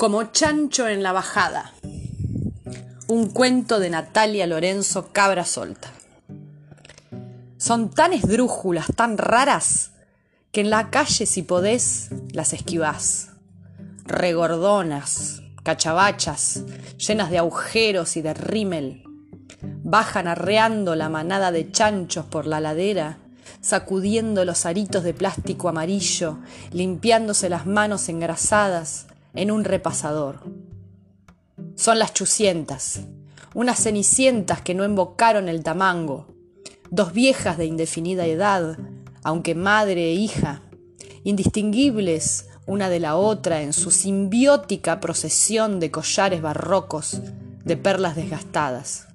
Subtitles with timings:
[0.00, 1.74] Como chancho en la bajada.
[3.06, 5.92] Un cuento de Natalia Lorenzo Cabra Solta.
[7.58, 9.90] Son tan esdrújulas, tan raras,
[10.52, 13.32] que en la calle si podés las esquivás.
[14.06, 16.64] Regordonas, cachabachas,
[16.96, 19.04] llenas de agujeros y de rímel.
[19.84, 23.18] Bajan arreando la manada de chanchos por la ladera,
[23.60, 26.38] sacudiendo los aritos de plástico amarillo,
[26.72, 30.40] limpiándose las manos engrasadas, en un repasador.
[31.76, 33.00] Son las chucientas,
[33.54, 36.26] unas cenicientas que no invocaron el tamango,
[36.90, 38.78] dos viejas de indefinida edad,
[39.22, 40.62] aunque madre e hija,
[41.24, 47.20] indistinguibles una de la otra en su simbiótica procesión de collares barrocos,
[47.64, 49.08] de perlas desgastadas.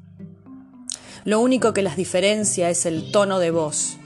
[1.24, 3.98] Lo único que las diferencia es el tono de voz,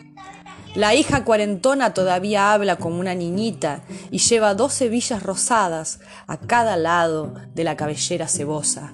[0.75, 6.77] la hija cuarentona todavía habla como una niñita y lleva dos hebillas rosadas a cada
[6.77, 8.93] lado de la cabellera cebosa.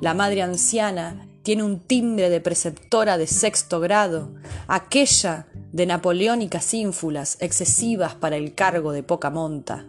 [0.00, 4.34] La madre anciana tiene un timbre de preceptora de sexto grado,
[4.68, 9.84] aquella de napoleónicas ínfulas excesivas para el cargo de poca monta.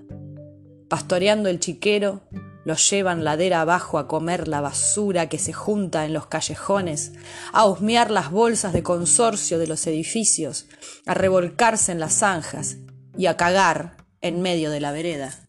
[0.89, 2.21] Pastoreando el chiquero,
[2.65, 7.13] lo llevan ladera abajo a comer la basura que se junta en los callejones,
[7.53, 10.65] a husmear las bolsas de consorcio de los edificios,
[11.05, 12.77] a revolcarse en las zanjas
[13.15, 15.47] y a cagar en medio de la vereda.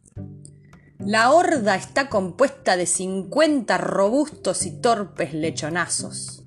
[0.98, 6.44] La horda está compuesta de cincuenta robustos y torpes lechonazos,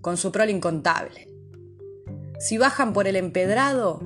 [0.00, 1.28] con su prole incontable.
[2.40, 4.00] Si bajan por el empedrado,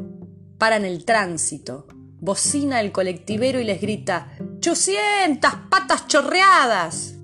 [0.58, 1.86] paran el tránsito,
[2.20, 7.16] bocina el colectivero y les grita ¡Chucientas patas chorreadas!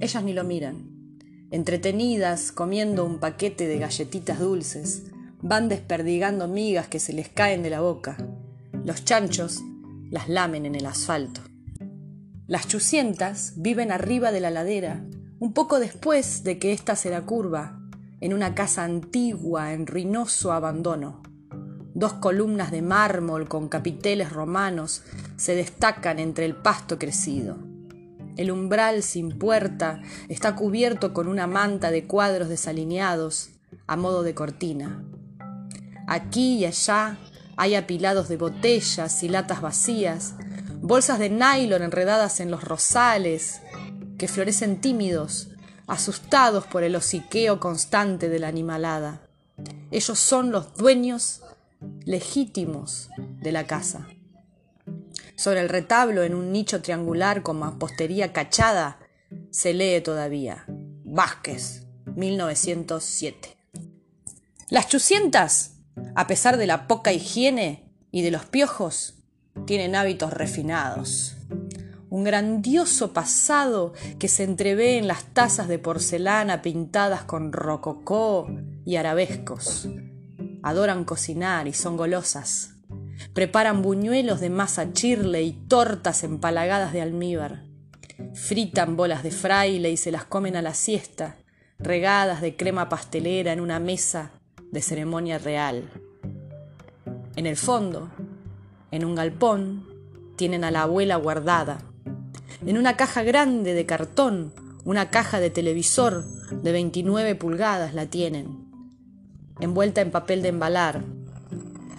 [0.00, 0.90] Ellas ni lo miran.
[1.52, 7.70] Entretenidas, comiendo un paquete de galletitas dulces, van desperdigando migas que se les caen de
[7.70, 8.16] la boca.
[8.84, 9.60] Los chanchos
[10.10, 11.40] las lamen en el asfalto.
[12.48, 15.04] Las chucientas viven arriba de la ladera,
[15.38, 17.78] un poco después de que ésta se da curva,
[18.20, 21.22] en una casa antigua en ruinoso abandono.
[21.98, 25.02] Dos columnas de mármol con capiteles romanos
[25.36, 27.58] se destacan entre el pasto crecido.
[28.36, 33.50] El umbral sin puerta está cubierto con una manta de cuadros desalineados
[33.88, 35.02] a modo de cortina.
[36.06, 37.18] Aquí y allá
[37.56, 40.34] hay apilados de botellas y latas vacías,
[40.80, 43.60] bolsas de nylon enredadas en los rosales,
[44.18, 45.48] que florecen tímidos,
[45.88, 49.22] asustados por el hociqueo constante de la animalada.
[49.90, 51.42] Ellos son los dueños
[52.04, 54.08] legítimos de la casa.
[55.36, 58.98] Sobre el retablo, en un nicho triangular con mampostería cachada,
[59.50, 60.64] se lee todavía
[61.10, 61.86] Vázquez,
[62.16, 63.56] 1907.
[64.68, 65.76] Las chucientas,
[66.14, 69.14] a pesar de la poca higiene y de los piojos,
[69.66, 71.36] tienen hábitos refinados.
[72.10, 78.48] Un grandioso pasado que se entrevé en las tazas de porcelana pintadas con rococó
[78.84, 79.88] y arabescos,
[80.68, 82.74] adoran cocinar y son golosas.
[83.32, 87.64] Preparan buñuelos de masa chirle y tortas empalagadas de almíbar.
[88.34, 91.36] Fritan bolas de fraile y se las comen a la siesta,
[91.78, 94.32] regadas de crema pastelera en una mesa
[94.70, 95.88] de ceremonia real.
[97.36, 98.10] En el fondo,
[98.90, 99.86] en un galpón,
[100.36, 101.78] tienen a la abuela guardada.
[102.66, 104.52] En una caja grande de cartón,
[104.84, 108.67] una caja de televisor de 29 pulgadas la tienen
[109.60, 111.02] envuelta en papel de embalar.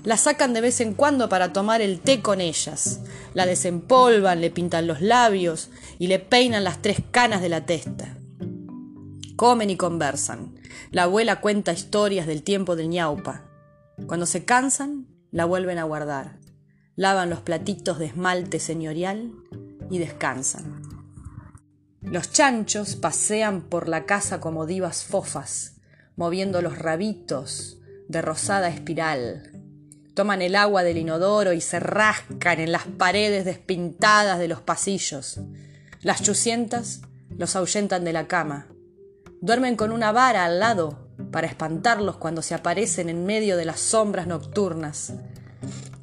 [0.03, 3.01] La sacan de vez en cuando para tomar el té con ellas.
[3.33, 5.69] La desempolvan, le pintan los labios
[5.99, 8.17] y le peinan las tres canas de la testa.
[9.35, 10.55] Comen y conversan.
[10.91, 13.43] La abuela cuenta historias del tiempo del ñaupa.
[14.07, 16.39] Cuando se cansan, la vuelven a guardar.
[16.95, 19.31] Lavan los platitos de esmalte señorial
[19.89, 20.81] y descansan.
[22.01, 25.78] Los chanchos pasean por la casa como divas fofas,
[26.19, 27.77] moviendo los rabitos
[28.09, 29.53] de rosada espiral.
[30.15, 35.39] Toman el agua del inodoro y se rascan en las paredes despintadas de los pasillos.
[36.01, 38.67] Las chucientas los ahuyentan de la cama.
[39.39, 43.79] Duermen con una vara al lado para espantarlos cuando se aparecen en medio de las
[43.79, 45.13] sombras nocturnas.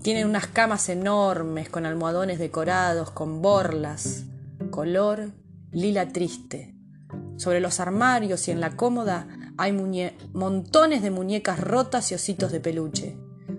[0.01, 4.25] Tienen unas camas enormes con almohadones decorados con borlas,
[4.71, 5.33] color
[5.73, 6.75] lila triste.
[7.37, 9.73] Sobre los armarios y en la cómoda hay
[10.33, 13.17] montones de muñecas rotas y ositos de peluche,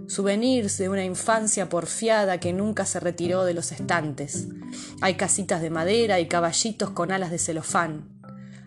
[0.08, 4.48] souvenirs de una infancia porfiada que nunca se retiró de los estantes.
[5.02, 8.10] Hay casitas de madera y caballitos con alas de celofán.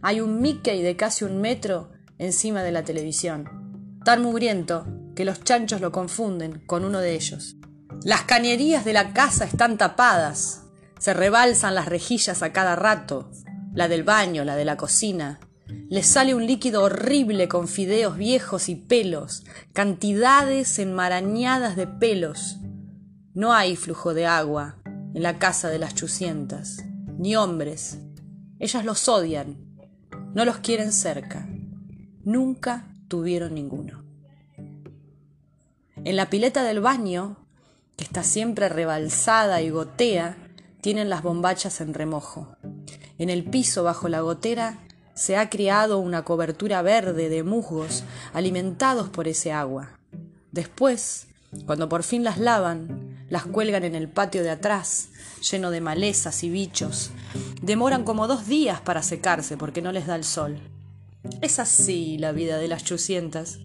[0.03, 5.43] Hay un Mickey de casi un metro encima de la televisión, tan mugriento que los
[5.45, 7.57] chanchos lo confunden con uno de ellos.
[8.03, 10.65] Las cañerías de la casa están tapadas,
[10.99, 13.31] Se rebalsan las rejillas a cada rato,
[13.73, 15.41] la del baño, la de la cocina.
[15.89, 22.59] Les sale un líquido horrible con fideos viejos y pelos, cantidades enmarañadas de pelos.
[23.35, 24.77] No hay flujo de agua
[25.15, 26.85] en la casa de las chucientas,
[27.19, 27.99] ni hombres.
[28.59, 29.57] Ellas los odian,
[30.35, 31.49] no los quieren cerca.
[32.25, 34.05] Nunca tuvieron ninguno.
[36.05, 37.37] En la pileta del baño,
[37.97, 40.37] que está siempre rebalsada y gotea,
[40.81, 42.57] tienen las bombachas en remojo.
[43.19, 44.79] En el piso bajo la gotera
[45.21, 49.91] se ha criado una cobertura verde de musgos alimentados por ese agua.
[50.51, 51.27] Después,
[51.67, 55.11] cuando por fin las lavan, las cuelgan en el patio de atrás,
[55.51, 57.11] lleno de malezas y bichos.
[57.61, 60.59] Demoran como dos días para secarse porque no les da el sol.
[61.43, 63.59] Es así la vida de las chucientas.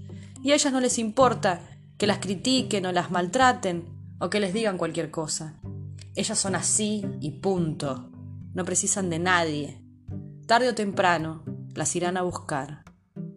[0.43, 1.61] Y a ellas no les importa
[1.97, 3.85] que las critiquen o las maltraten
[4.19, 5.53] o que les digan cualquier cosa.
[6.15, 8.09] Ellas son así y punto.
[8.53, 9.84] No precisan de nadie.
[10.45, 11.43] Tarde o temprano
[11.73, 12.83] las irán a buscar.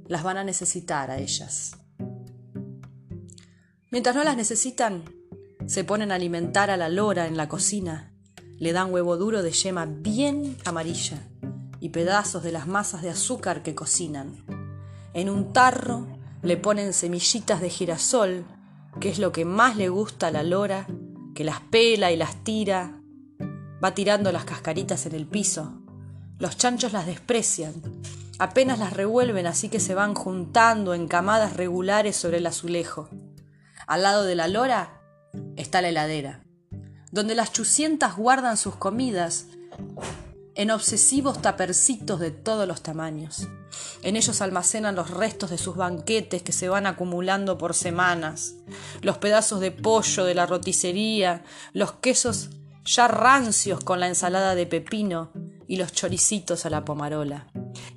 [0.09, 1.79] Las van a necesitar a ellas.
[3.91, 5.05] Mientras no las necesitan,
[5.65, 8.13] se ponen a alimentar a la lora en la cocina.
[8.59, 11.27] Le dan huevo duro de yema bien amarilla
[11.81, 14.45] y pedazos de las masas de azúcar que cocinan.
[15.15, 16.07] En un tarro
[16.43, 18.45] le ponen semillitas de girasol,
[19.01, 20.87] que es lo que más le gusta a la lora,
[21.35, 23.01] que las pela y las tira.
[23.83, 25.78] Va tirando las cascaritas en el piso
[26.39, 27.75] los chanchos las desprecian.
[28.39, 33.09] Apenas las revuelven así que se van juntando en camadas regulares sobre el azulejo.
[33.87, 35.01] Al lado de la lora
[35.57, 36.45] está la heladera,
[37.11, 39.47] donde las chucientas guardan sus comidas
[40.55, 43.49] en obsesivos tapercitos de todos los tamaños.
[44.03, 48.55] En ellos almacenan los restos de sus banquetes que se van acumulando por semanas,
[49.03, 52.51] los pedazos de pollo de la roticería, los quesos
[52.85, 55.31] ya rancios con la ensalada de pepino
[55.69, 57.47] y los choricitos a la pomarola,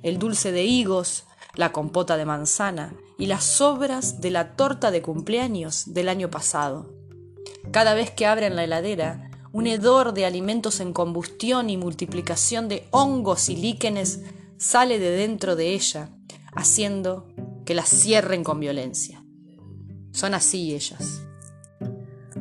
[0.02, 1.24] el dulce de higos,
[1.54, 6.94] la compota de manzana y las sobras de la torta de cumpleaños del año pasado.
[7.72, 12.86] Cada vez que abren la heladera, un hedor de alimentos en combustión y multiplicación de
[12.90, 14.20] hongos y líquenes
[14.56, 16.10] sale de dentro de ella,
[16.54, 17.28] haciendo
[17.64, 19.24] que la cierren con violencia.
[20.12, 21.22] Son así ellas.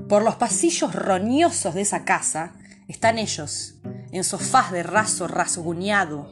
[0.08, 2.54] Por los pasillos roñosos de esa casa
[2.88, 3.76] están ellos,
[4.12, 6.30] en sofás de raso rasguñado.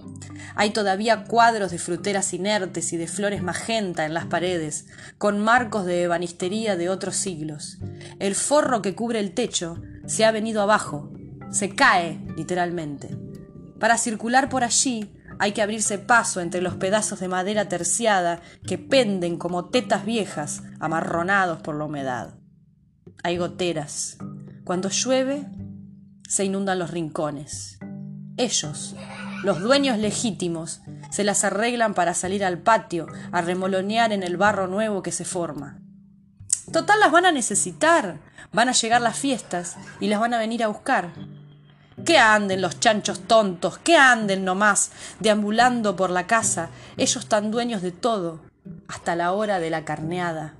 [0.55, 4.87] Hay todavía cuadros de fruteras inertes y de flores magenta en las paredes,
[5.17, 7.77] con marcos de ebanistería de otros siglos.
[8.19, 11.11] El forro que cubre el techo se ha venido abajo,
[11.51, 13.17] se cae literalmente.
[13.79, 18.77] Para circular por allí hay que abrirse paso entre los pedazos de madera terciada que
[18.77, 22.35] penden como tetas viejas, amarronados por la humedad.
[23.23, 24.17] Hay goteras.
[24.65, 25.45] Cuando llueve,
[26.29, 27.79] se inundan los rincones.
[28.37, 28.95] Ellos,
[29.43, 34.67] los dueños legítimos, se las arreglan para salir al patio a remolonear en el barro
[34.67, 35.79] nuevo que se forma.
[36.71, 38.19] Total las van a necesitar,
[38.53, 41.13] van a llegar las fiestas y las van a venir a buscar.
[42.05, 47.81] Que anden los chanchos tontos, que anden nomás, deambulando por la casa, ellos tan dueños
[47.81, 48.39] de todo,
[48.87, 50.53] hasta la hora de la carneada.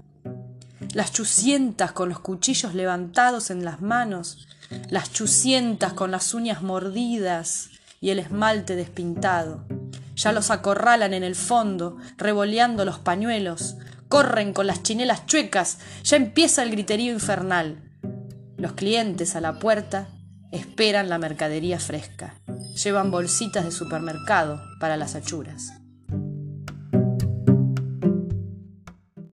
[0.95, 4.47] Las chucientas con los cuchillos levantados en las manos,
[4.89, 7.69] las chucientas con las uñas mordidas
[8.01, 9.65] y el esmalte despintado.
[10.15, 16.17] Ya los acorralan en el fondo, revoleando los pañuelos, corren con las chinelas chuecas, ya
[16.17, 17.77] empieza el griterío infernal.
[18.57, 20.09] Los clientes a la puerta
[20.51, 22.35] esperan la mercadería fresca,
[22.83, 25.78] llevan bolsitas de supermercado para las achuras.